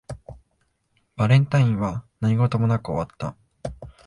[1.15, 3.35] バレンタインは何事もなく終わった